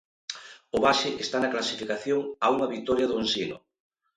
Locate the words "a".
2.45-2.47